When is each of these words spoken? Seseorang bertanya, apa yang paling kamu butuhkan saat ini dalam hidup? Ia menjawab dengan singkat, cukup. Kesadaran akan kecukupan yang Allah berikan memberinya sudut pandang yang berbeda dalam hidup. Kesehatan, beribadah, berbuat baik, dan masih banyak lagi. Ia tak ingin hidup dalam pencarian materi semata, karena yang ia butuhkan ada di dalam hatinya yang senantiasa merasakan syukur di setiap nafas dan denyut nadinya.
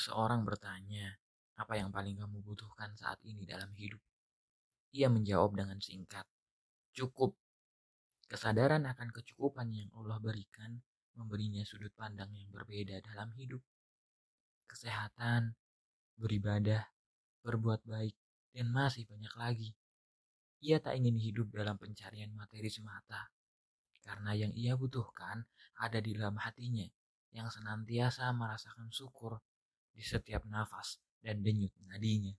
Seseorang 0.00 0.48
bertanya, 0.48 1.12
apa 1.60 1.76
yang 1.76 1.92
paling 1.92 2.16
kamu 2.16 2.40
butuhkan 2.40 2.96
saat 2.96 3.20
ini 3.20 3.44
dalam 3.44 3.68
hidup? 3.76 4.00
Ia 4.96 5.12
menjawab 5.12 5.52
dengan 5.52 5.76
singkat, 5.76 6.24
cukup. 6.96 7.36
Kesadaran 8.24 8.88
akan 8.88 9.12
kecukupan 9.12 9.68
yang 9.68 9.92
Allah 9.92 10.16
berikan 10.16 10.80
memberinya 11.20 11.60
sudut 11.68 11.92
pandang 11.92 12.32
yang 12.32 12.48
berbeda 12.48 13.04
dalam 13.04 13.28
hidup. 13.36 13.60
Kesehatan, 14.64 15.52
beribadah, 16.16 16.80
berbuat 17.44 17.84
baik, 17.84 18.16
dan 18.56 18.72
masih 18.72 19.04
banyak 19.04 19.34
lagi. 19.36 19.70
Ia 20.64 20.80
tak 20.80 20.96
ingin 20.96 21.20
hidup 21.20 21.52
dalam 21.52 21.76
pencarian 21.76 22.32
materi 22.32 22.72
semata, 22.72 23.28
karena 24.00 24.32
yang 24.32 24.56
ia 24.56 24.80
butuhkan 24.80 25.44
ada 25.76 26.00
di 26.00 26.16
dalam 26.16 26.40
hatinya 26.40 26.88
yang 27.36 27.52
senantiasa 27.52 28.32
merasakan 28.32 28.88
syukur 28.88 29.36
di 29.96 30.04
setiap 30.04 30.44
nafas 30.46 31.00
dan 31.24 31.40
denyut 31.40 31.72
nadinya. 31.88 32.28